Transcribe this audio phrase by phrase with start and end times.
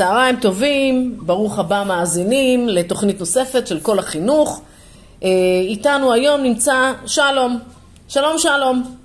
[0.00, 4.60] צהריים טובים, ברוך הבא מאזינים לתוכנית נוספת של כל החינוך.
[5.22, 5.28] אה,
[5.62, 7.60] איתנו היום נמצא שלום.
[8.08, 8.96] שלום שלום.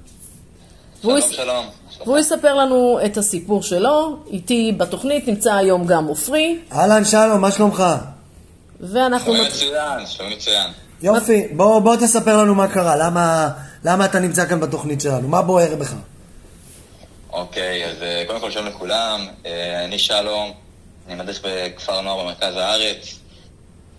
[1.02, 1.66] שלום, שלום.
[2.06, 4.18] והוא יספר לנו את הסיפור שלו.
[4.32, 7.84] איתי בתוכנית נמצא היום גם עופרי, אהלן שלום, מה שלומך?
[8.80, 9.34] ואנחנו...
[9.34, 10.68] מת- מצוין, שלומי מצוין.
[11.02, 13.50] יופי, בוא, בוא תספר לנו מה קרה, למה,
[13.86, 15.94] למה אתה נמצא כאן בתוכנית שלנו, מה בוער בך?
[17.34, 19.28] אוקיי, אז אה, קודם כל שלום לכולם.
[19.46, 20.52] אה, אני שלום,
[21.08, 23.20] אני מדריך בכפר נוער במרכז הארץ.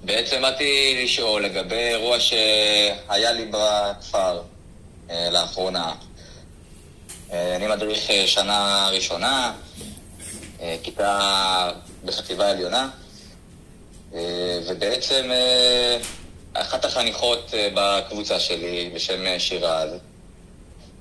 [0.05, 4.43] בעצם באתי לשאול לגבי אירוע שהיה לי בכפר
[5.11, 5.95] אה, לאחרונה.
[7.33, 9.53] אה, אני מדריך אה, שנה ראשונה,
[10.61, 11.71] אה, כיתה
[12.05, 12.91] בחטיבה עליונה,
[14.15, 15.99] אה, ובעצם אה,
[16.53, 19.91] אחת החניכות אה, בקבוצה שלי, בשם אה, שירז,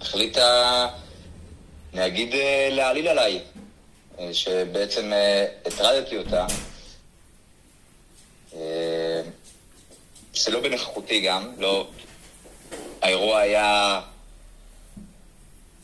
[0.02, 0.88] החליטה
[1.94, 3.40] להגיד, אה, להעליל עליי,
[4.32, 6.46] שבעצם אה, הטרדתי אותה.
[8.56, 9.22] אה,
[10.34, 11.88] שלא בנוכחותי גם, לא...
[13.02, 14.02] האירוע היה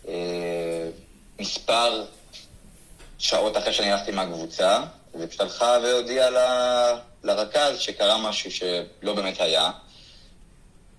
[0.07, 0.89] אה,
[1.39, 2.05] מספר
[3.19, 4.79] שעות אחרי שאני הלכתי מהקבוצה,
[5.19, 9.71] ופשוט הלכה והודיעה ל- לרכז שקרה משהו שלא באמת היה.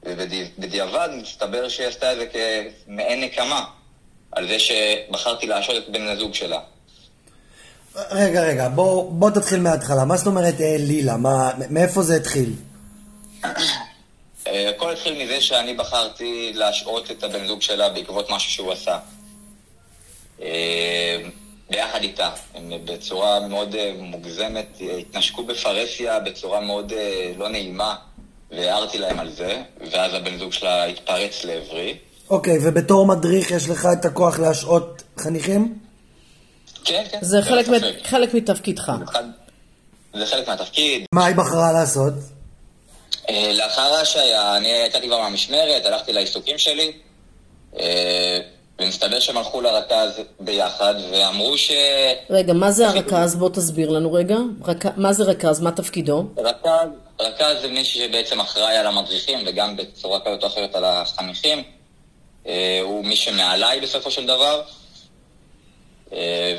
[0.02, 2.26] ובדיעבד מסתבר שהיא עשתה את זה
[2.86, 3.64] כמעין נקמה
[4.32, 6.60] על זה שבחרתי להשעות את בן הזוג שלה.
[7.96, 12.52] רגע, רגע, בוא, בוא תתחיל מההתחלה, מה זאת אומרת אה, לילה, מה, מאיפה זה התחיל?
[14.46, 18.98] אה, הכל התחיל מזה שאני בחרתי להשעות את הבן זוג שלה בעקבות משהו שהוא עשה.
[20.42, 21.16] אה,
[21.70, 22.30] ביחד איתה.
[22.54, 24.66] הם בצורה מאוד מוגזמת,
[24.98, 26.92] התנשקו בפרהסיה בצורה מאוד
[27.36, 27.96] לא נעימה,
[28.50, 29.62] והערתי להם על זה,
[29.92, 31.96] ואז הבן זוג שלה התפרץ לעברי.
[32.30, 35.78] אוקיי, ובתור מדריך יש לך את הכוח להשעות חניכים?
[36.84, 37.18] כן, כן.
[37.22, 38.04] זה חלק, מ-.
[38.04, 38.92] חלק מתפקידך.
[40.14, 41.04] זה חלק מהתפקיד.
[41.14, 42.12] מה היא בחרה לעשות?
[43.30, 46.92] אה, לאחר השעיה, אני יצאתי כבר מהמשמרת, הלכתי לעיסוקים שלי,
[47.78, 48.38] אה,
[48.80, 51.70] ומסתבר שהם הלכו לרכז ביחד, ואמרו ש...
[52.30, 53.36] רגע, מה זה הרכז?
[53.36, 54.36] בוא תסביר לנו רגע.
[54.64, 54.84] רק...
[54.96, 55.60] מה זה רכז?
[55.60, 56.24] מה תפקידו?
[56.36, 56.88] רכז,
[57.20, 61.62] רכז זה מישהו שבעצם אחראי על המדריכים, וגם בצורה כזאת או אחרת על החניכים.
[62.46, 64.62] אה, הוא מי שמעליי בסופו של דבר.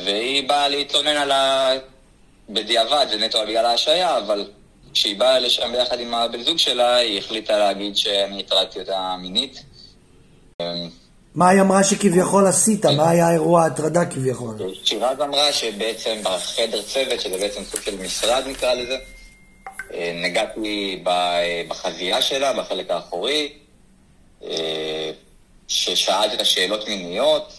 [0.05, 1.69] והיא באה להתלונן על ה...
[2.49, 4.45] בדיעבד, זה נטו בגלל ההשעיה, אבל
[4.93, 9.63] כשהיא באה לשם ביחד עם הבן זוג שלה, היא החליטה להגיד שאני הטרדתי אותה מינית.
[11.35, 12.85] מה היא אמרה שכביכול עשית?
[12.85, 14.57] מה היה אירוע ההטרדה כביכול?
[14.83, 18.97] שירז אמרה שבעצם בחדר צוות, שזה בעצם סוג של משרד נקרא לזה,
[19.93, 21.03] אה, נגעתי
[21.67, 23.53] בחזייה שלה, בחלק האחורי,
[24.43, 25.11] אה,
[25.67, 27.53] ששאלתי את השאלות מיניות,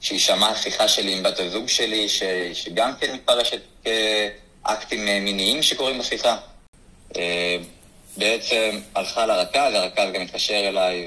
[0.00, 2.22] שהיא שמעה שיחה שלי עם בת הזוג שלי, ש,
[2.52, 6.36] שגם כן מתפרשת כאקטים אה, מיניים שקורים בשיחה.
[7.16, 7.56] אה,
[8.16, 11.06] בעצם הלכה לרכז, הרכז גם התקשר אליי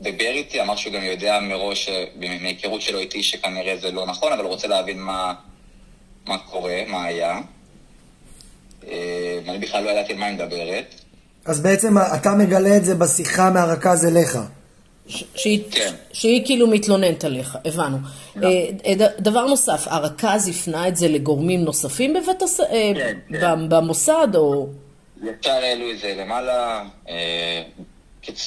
[0.00, 2.04] ודיבר איתי, אמר שהוא גם יודע מראש, אה,
[2.40, 5.34] מהיכרות שלו איתי, שכנראה זה לא נכון, אבל הוא רוצה להבין מה,
[6.26, 7.40] מה קורה, מה היה.
[9.44, 10.94] ואני בכלל לא ידעתי על מה היא מדברת.
[11.44, 14.38] אז בעצם אתה מגלה את זה בשיחה מהרכז אליך.
[15.08, 15.94] ש- שהיא, כן.
[16.12, 17.96] שהיא כאילו מתלוננת עליך, הבנו.
[18.42, 18.48] אה,
[18.86, 22.60] אה, ד- דבר נוסף, הרכז הפנה את זה לגורמים נוספים בבית הס...
[22.60, 23.68] אה, כן, ב- כן.
[23.68, 24.68] במוסד, או...
[25.22, 27.62] ישר העלו את זה למעלה, אה,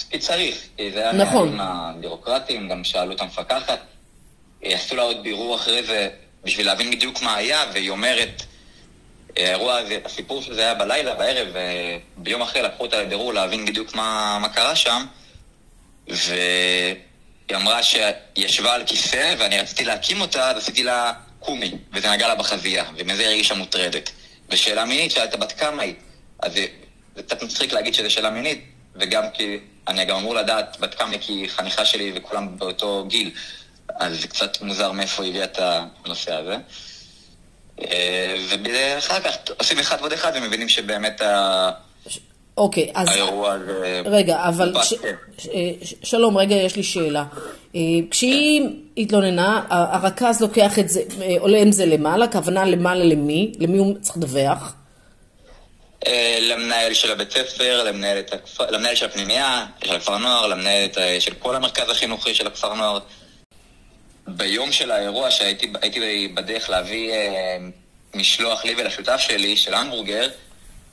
[0.10, 1.56] כי צריך, כי זה היה נכון.
[1.56, 3.80] נהלים הבירוקרטיים, גם שאלו את המפקחת.
[4.66, 6.10] אה, עשו לה עוד בירור אחרי זה
[6.44, 8.44] בשביל להבין בדיוק מה היה, והיא אומרת,
[9.38, 11.48] אה, האירוע הזה, הסיפור של זה היה בלילה, בערב,
[12.18, 15.06] וביום אחרי לקחו אותה לבירור להבין בדיוק מה, מה קרה שם,
[16.12, 16.96] והיא
[17.56, 18.04] אמרה שהיא
[18.36, 22.86] ישבה על כיסא, ואני רציתי להקים אותה, אז עשיתי לה קומי, וזה נגע לה בחזייה,
[22.98, 24.12] ומזה היא הרגישה מוטרדת.
[24.50, 25.94] ושאלה מינית, שאלת בת כמה היא.
[26.40, 26.54] אז
[27.16, 28.66] זה קצת מצחיק להגיד שזה שאלה מינית,
[28.96, 33.31] וגם כי אני גם אמור לדעת בת כמה כי היא חניכה שלי וכולם באותו גיל,
[34.00, 35.60] אז זה קצת מוזר מאיפה היא הביאה את
[36.06, 36.56] הנושא הזה.
[37.81, 41.72] אה, ואחר כך עושים אחד ועוד אחד ומבינים שבאמת ה-
[42.57, 43.07] אוקיי, אז...
[43.07, 44.01] האירוע הזה...
[44.06, 44.75] רגע, אבל...
[44.75, 44.94] הוא ש...
[44.94, 45.15] כן.
[45.38, 45.48] ש...
[45.83, 45.94] ש...
[46.03, 47.25] שלום, רגע, יש לי שאלה.
[47.75, 47.81] אה,
[48.12, 48.62] כשהיא
[48.98, 53.51] התלוננה, הרכז לוקח את זה, אה, עולה עם זה למעלה, הכוונה למעלה למי?
[53.59, 54.74] למי הוא צריך לדווח?
[56.07, 61.21] אה, למנהל של הבית ספר, למנהלת הכפר, למנהל של הפנימייה, של הכפר נוער, למנהלת אה,
[61.21, 63.00] של כל המרכז החינוכי של הכפר נוער.
[64.27, 67.57] ביום של האירוע שהייתי הייתי בדרך להביא אה,
[68.15, 70.30] משלוח לי ולשותף שלי של המבורגר,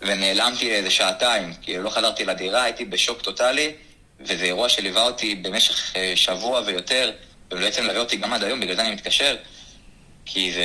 [0.01, 3.73] ונעלמתי איזה שעתיים, כי לא חזרתי לדירה, הייתי בשוק טוטאלי,
[4.21, 7.13] וזה אירוע שליווה אותי במשך אה, שבוע ויותר,
[7.51, 9.37] ובעצם מלווה אותי גם עד היום, בגלל זה אני מתקשר,
[10.27, 10.63] כי זה...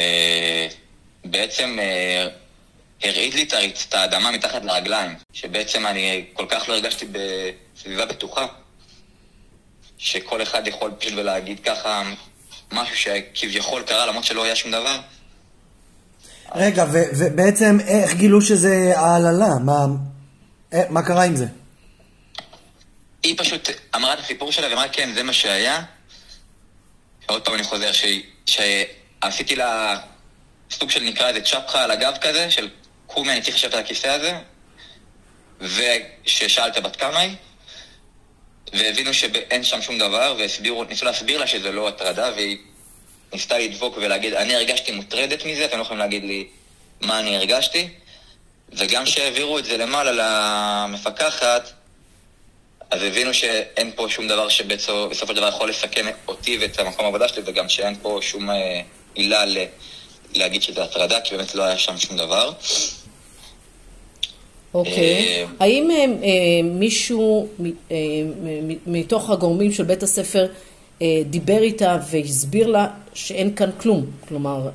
[1.25, 2.27] בעצם אה,
[3.03, 3.43] הרעיד לי
[3.87, 8.45] את האדמה מתחת לרגליים, שבעצם אני כל כך לא הרגשתי בסביבה בטוחה,
[9.97, 12.03] שכל אחד יכול פשוט ולהגיד ככה
[12.71, 14.99] משהו שכביכול קרה למרות שלא היה שום דבר.
[16.55, 19.59] רגע, ובעצם איך גילו שזה העללה?
[19.65, 19.85] מה,
[20.73, 21.45] אה, מה קרה עם זה?
[23.23, 25.83] היא פשוט אמרה את הסיפור שלה ואמרה כן, זה מה שהיה.
[27.25, 28.05] עוד פעם אני חוזר, ש...
[28.45, 29.99] שעשיתי לה
[30.71, 32.69] סוג של נקרא לזה צ'פחה על הגב כזה, של
[33.07, 34.39] קומי אני צריך לשבת על הכיסא הזה,
[35.61, 37.35] וששאלת בת כמה היא,
[38.73, 42.57] והבינו שאין שם שום דבר, וניסו להסביר לה שזה לא הטרדה, והיא
[43.33, 46.47] ניסתה לדבוק ולהגיד, אני הרגשתי מוטרדת מזה, אתם לא יכולים להגיד לי
[47.01, 47.87] מה אני הרגשתי,
[48.73, 51.71] וגם כשהעבירו את זה למעלה למפקחת,
[52.91, 57.27] אז הבינו שאין פה שום דבר שבסופו של דבר יכול לסכן אותי ואת המקום העבודה
[57.27, 58.81] שלי, וגם שאין פה שום אה,
[59.13, 59.57] עילה ל,
[60.35, 62.51] להגיד שזה הטרדה, כי באמת לא היה שם שום דבר.
[64.73, 64.93] אוקיי.
[64.93, 66.05] אה, האם אה,
[66.63, 67.47] מישהו
[68.85, 70.47] מתוך הגורמים של בית הספר
[71.25, 74.05] דיבר איתה והסביר לה שאין כאן כלום?
[74.27, 74.69] כלומר,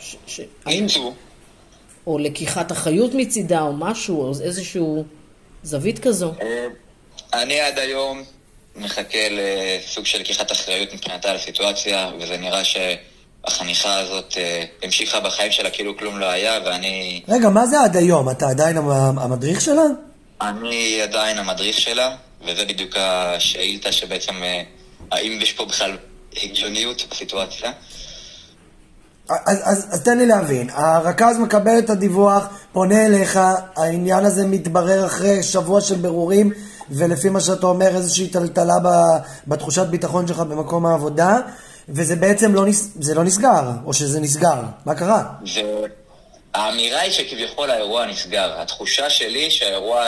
[0.00, 0.40] ש- ש-.
[0.66, 1.14] ניסו,
[2.06, 5.04] או לקיחת אחריות מצידה או משהו, או איזשהו
[5.62, 6.32] זווית כזו.
[6.42, 6.66] אה,
[7.42, 8.22] אני עד היום
[8.76, 15.52] מחכה לסוג של לקיחת אחריות מבחינתה על הסיטואציה, וזה נראה שהחניכה הזאת אה, המשיכה בחיים
[15.52, 18.30] שלה כאילו כלום לא היה, ואני רגע, מה זה עד היום?
[18.30, 19.82] אתה עדיין המ- המדריך שלה?
[20.40, 22.16] אני עדיין המדריך שלה,
[22.46, 24.62] וזה בדיוק השאילתה שבעצם, אה,
[25.14, 25.96] האם יש פה בכלל
[26.42, 27.72] הגיוניות בסיטואציה?
[29.28, 33.38] אז, אז, אז תן לי להבין, הרכז מקבל את הדיווח, פונה אליך,
[33.76, 36.52] העניין הזה מתברר אחרי שבוע של בירורים,
[36.90, 38.74] ולפי מה שאתה אומר איזושהי טלטלה
[39.46, 41.38] בתחושת ביטחון שלך במקום העבודה,
[41.88, 44.62] וזה בעצם לא, נס, זה לא נסגר, או שזה נסגר.
[44.86, 45.24] מה קרה?
[46.54, 48.60] והאמירה היא שכביכול האירוע נסגר.
[48.60, 50.04] התחושה שלי שהאירוע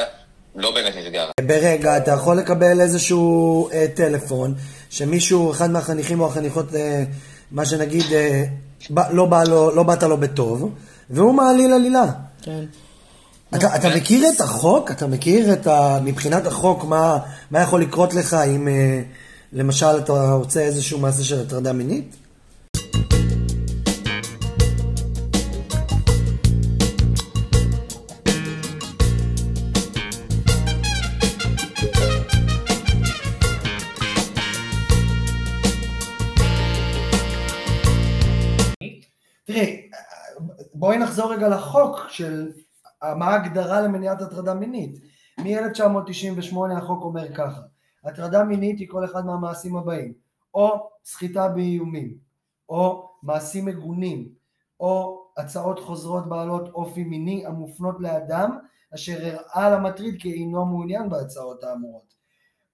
[0.57, 1.31] לא באמת נסגר.
[1.41, 4.55] ברגע אתה יכול לקבל איזשהו אה, טלפון,
[4.91, 7.05] שמישהו, אחד מהחניכים או החניכות, אה,
[7.51, 8.45] מה שנגיד, אה,
[8.91, 10.71] בא, לא, בא לו, לא באת לו בטוב,
[11.11, 12.05] והוא מעליל עלילה.
[12.43, 12.65] כן.
[13.55, 14.91] אתה, אתה מכיר את החוק?
[14.91, 15.99] אתה מכיר את ה...
[16.05, 17.19] מבחינת החוק, מה,
[17.51, 19.03] מה יכול לקרות לך אם אה,
[19.53, 22.17] למשל אתה רוצה איזשהו מעשה של הטרדה מינית?
[39.57, 39.91] תראי,
[40.75, 42.53] בואי נחזור רגע לחוק של
[43.03, 44.99] מה ההגדרה למניעת הטרדה מינית.
[45.39, 47.61] מ-1998 החוק אומר ככה,
[48.05, 50.13] הטרדה מינית היא כל אחד מהמעשים הבאים,
[50.55, 52.17] או סחיטה באיומים,
[52.69, 54.29] או מעשים מגונים,
[54.81, 58.59] או הצעות חוזרות בעלות אופי מיני המופנות לאדם
[58.95, 62.15] אשר הראה למטריד כי אינו מעוניין בהצעות האמורות,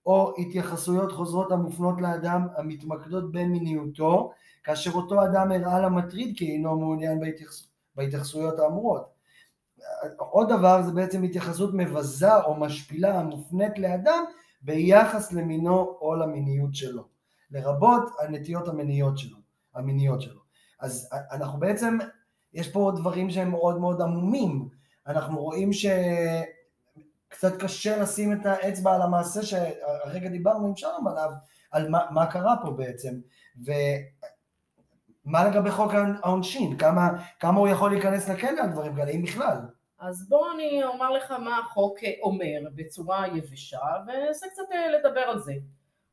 [0.06, 4.32] או התייחסויות חוזרות המופנות לאדם המתמקדות במיניותו
[4.64, 7.68] כאשר אותו אדם הראה למטריד כי אינו מעוניין בהתייחס...
[7.94, 9.12] בהתייחסויות האמורות.
[10.18, 14.24] עוד דבר זה בעצם התייחסות מבזה או משפילה המופנית לאדם
[14.62, 17.08] ביחס למינו או למיניות שלו,
[17.50, 19.36] לרבות הנטיות המיניות שלו,
[19.74, 20.40] המיניות שלו.
[20.80, 21.98] אז אנחנו בעצם,
[22.52, 24.68] יש פה דברים שהם מאוד מאוד עמומים,
[25.06, 31.30] אנחנו רואים שקצת קשה לשים את האצבע על המעשה שהרגע דיברנו עם שלום עליו,
[31.70, 33.14] על מה, מה קרה פה בעצם,
[35.26, 37.08] ומה לגבי חוק העונשין, כמה,
[37.40, 39.58] כמה הוא יכול להיכנס לכלא על דברים כאלה, אם בכלל.
[39.98, 44.62] אז בוא אני אומר לך מה החוק אומר בצורה יבשה, וננסה קצת
[44.98, 45.52] לדבר על זה.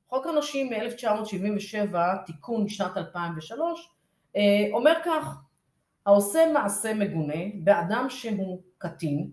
[0.10, 3.89] חוק הנושים מ-1977, תיקון שנת 2003,
[4.74, 5.38] אומר כך:
[6.06, 9.32] העושה מעשה מגונה באדם שהוא קטין,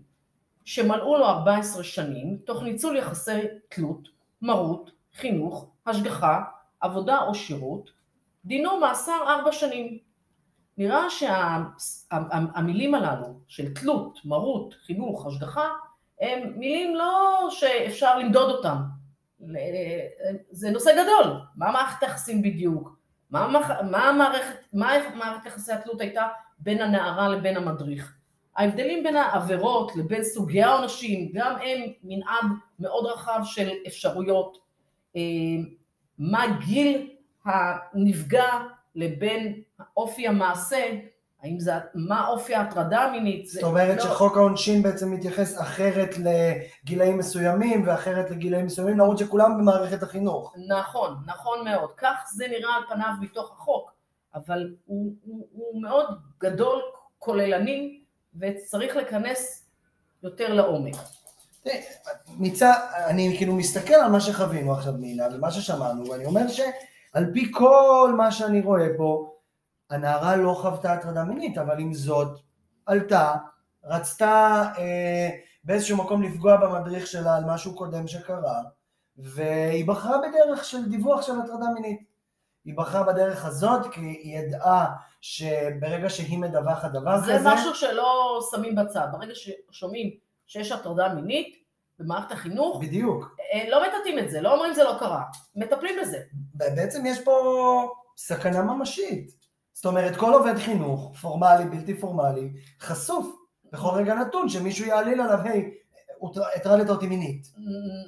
[0.65, 4.09] שמלאו לו 14 שנים, תוך ניצול יחסי תלות,
[4.41, 6.41] מרות, חינוך, השגחה,
[6.79, 7.96] עבודה או שירות,
[8.47, 9.97] דינו מאסר ארבע שנים.
[10.77, 15.69] נראה שהמילים הללו של תלות, מרות, חינוך, השגחה,
[16.21, 18.77] הם מילים לא שאפשר למדוד אותם.
[20.51, 22.97] זה נושא גדול, מה מערכת היחסים בדיוק?
[23.29, 23.47] מה,
[23.91, 26.27] מה, מערכת, מה מערכת יחסי התלות הייתה
[26.59, 28.17] בין הנערה לבין המדריך?
[28.55, 32.45] ההבדלים בין העבירות לבין סוגי העונשים, גם הם מנעד
[32.79, 34.57] מאוד רחב של אפשרויות.
[36.19, 37.16] מה גיל
[37.47, 38.45] הנפגע
[38.95, 39.61] לבין
[39.97, 40.85] אופי המעשה,
[41.43, 43.47] האם זה, מה אופי ההטרדה המינית.
[43.47, 44.03] זאת אומרת לא...
[44.03, 50.55] שחוק העונשין בעצם מתייחס אחרת לגילאים מסוימים ואחרת לגילאים מסוימים, למרות שכולם במערכת החינוך.
[50.67, 51.89] נכון, נכון מאוד.
[51.97, 53.91] כך זה נראה על פניו מתוך החוק,
[54.35, 56.05] אבל הוא, הוא, הוא מאוד
[56.39, 56.81] גדול,
[57.19, 58.01] כוללני
[58.39, 59.69] וצריך לכנס
[60.23, 60.95] יותר לעומק.
[62.29, 62.73] מצד,
[63.07, 66.47] אני כאילו מסתכל על מה שחווינו עכשיו מילה ומה ששמענו, ואני אומר
[67.17, 69.33] שעל פי כל מה שאני רואה פה,
[69.89, 72.39] הנערה לא חוותה הטרדה מינית, אבל עם זאת,
[72.85, 73.35] עלתה,
[73.83, 75.29] רצתה אה,
[75.63, 78.61] באיזשהו מקום לפגוע במדריך שלה על משהו קודם שקרה,
[79.17, 81.99] והיא בחרה בדרך של דיווח של הטרדה מינית.
[82.65, 84.85] היא בחרה בדרך הזאת כי היא ידעה
[85.21, 87.43] שברגע שהיא מדווחת דבר זה כזה...
[87.43, 89.07] זה משהו שלא שמים בצד.
[89.11, 90.11] ברגע ששומעים
[90.47, 91.57] שיש הטרדה מינית
[91.99, 93.35] במערכת החינוך, בדיוק.
[93.53, 95.23] אה, לא מטאטאים את זה, לא אומרים זה לא קרה.
[95.55, 96.17] מטפלים בזה.
[96.57, 97.33] בעצם יש פה
[98.17, 99.31] סכנה ממשית.
[99.73, 102.49] זאת אומרת, כל עובד חינוך, פורמלי, בלתי פורמלי,
[102.79, 103.35] חשוף
[103.71, 105.71] בכל רגע נתון שמישהו יעליל עליו, היי,
[106.55, 107.47] הטרדת אותי מינית.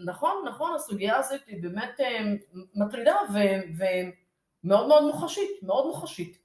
[0.06, 2.34] נכון, נכון, הסוגיה הזאת היא באמת אה,
[2.76, 3.16] מטרידה
[4.64, 6.38] ומאוד מאוד מוחשית, מאוד מוחשית.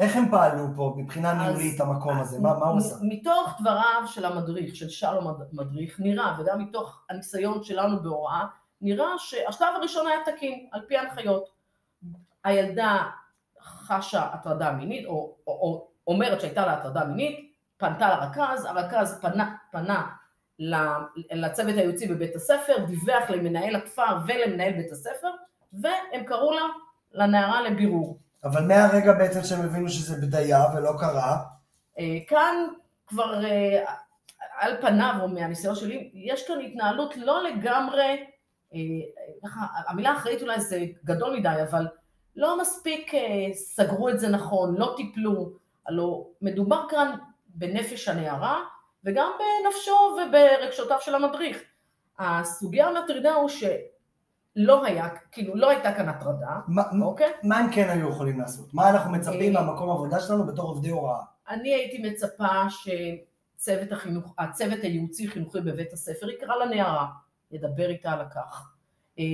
[0.00, 2.40] איך הם פעלו פה מבחינה ניהולית המקום הזה?
[2.40, 2.94] מה, מה הוא עשה?
[3.02, 8.44] מתוך דבריו של המדריך, של שלום המדריך, נראה, וגם מתוך הניסיון שלנו בהוראה,
[8.82, 11.48] נראה שהשלב הראשון היה תקין, על פי ההנחיות.
[12.44, 13.02] הילדה
[13.62, 19.54] חשה הטרדה מינית, או, או, או אומרת שהייתה לה הטרדה מינית, פנתה לרכז, הרכז פנה,
[19.70, 20.06] פנה
[21.32, 25.30] לצוות הייעוצי בבית הספר, דיווח למנהל הכפר ולמנהל בית הספר,
[25.72, 26.62] והם קראו לה,
[27.12, 28.18] לנערה לבירור.
[28.44, 31.38] אבל מהרגע בעצם שהם הבינו שזה בדיה ולא קרה,
[31.98, 32.56] אה, כאן
[33.06, 33.84] כבר אה,
[34.58, 38.24] על פניו, או מהניסיון שלי, יש כאן התנהלות לא לגמרי,
[39.44, 41.86] ככה, המילה אחראית אולי זה גדול מדי, אבל
[42.36, 45.52] לא מספיק אה, סגרו את זה נכון, לא טיפלו,
[45.86, 47.14] הלוא מדובר כאן
[47.46, 48.60] בנפש הנערה,
[49.04, 51.62] וגם בנפשו וברגשותיו של המדריך.
[52.18, 57.32] הסוגיה המטרידה הוא שלא היה, כאילו לא הייתה כאן הטרדה, מה, אוקיי?
[57.42, 58.74] מה הם כן היו יכולים לעשות?
[58.74, 61.20] מה אנחנו מצפים אה, מהמקום העבודה שלנו בתור עובדי הוראה?
[61.48, 67.06] אני הייתי מצפה שצוות החינוך, הצוות הייעוצי חינוכי בבית הספר יקרא לנערה,
[67.52, 68.72] ידבר איתה על הכך,
[69.18, 69.24] אה,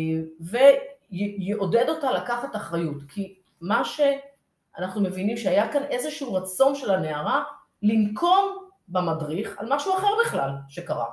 [0.40, 7.44] ויעודד אותה לקחת אחריות, כי מה שאנחנו מבינים שהיה כאן איזשהו רצון של הנערה
[7.82, 11.06] לנקום במדריך על משהו אחר בכלל שקרה.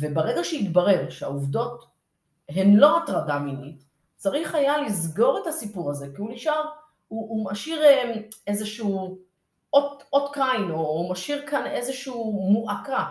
[0.00, 1.84] וברגע שהתברר שהעובדות
[2.48, 3.84] הן לא הטרדה מינית,
[4.16, 6.64] צריך היה לסגור את הסיפור הזה, כי הוא נשאר,
[7.08, 8.12] הוא, הוא משאיר אה,
[8.46, 9.18] איזשהו
[9.72, 13.04] אות, אות קין, או, או משאיר כאן איזשהו מועקה,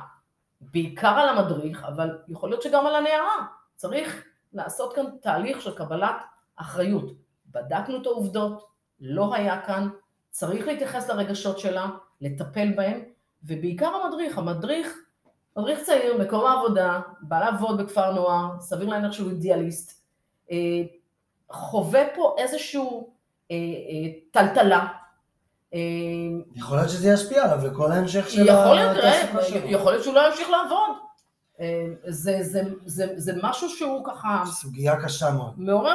[0.62, 3.46] בעיקר על המדריך, אבל יכול להיות שגם על הנערה.
[3.76, 6.16] צריך לעשות כאן תהליך של קבלת
[6.56, 7.12] אחריות.
[7.52, 9.90] בדקנו את העובדות, לא היה כאן,
[10.30, 11.90] צריך להתייחס לרגשות שלה,
[12.22, 13.02] לטפל בהם,
[13.44, 14.98] ובעיקר המדריך, המדריך,
[15.58, 20.04] מדריך צעיר, מקום העבודה, בא לעבוד בכפר נוער, סביר להניח שהוא אידיאליסט,
[20.52, 20.58] אה,
[21.50, 23.14] חווה פה איזשהו
[23.52, 24.88] אה, אה, טלטלה,
[26.56, 28.98] יכול להיות שזה ישפיע עליו לכל ההמשך של יכול להיות.
[29.66, 30.90] יכול להיות שהוא לא ימשיך לעבוד.
[31.62, 35.54] אה, זה, זה, זה, זה משהו שהוא ככה סוגיה קשה מאוד.
[35.58, 35.88] מעורר